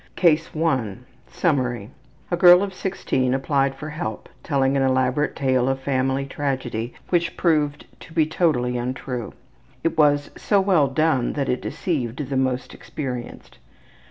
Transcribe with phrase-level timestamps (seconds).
[0.15, 1.91] CASE 1 Summary:
[2.31, 7.37] A girl of 16 applied for help, telling an elaborate tale of family tragedy which
[7.37, 9.35] proved to be totally untrue.
[9.83, 13.59] It was so well done that it deceived the most experienced.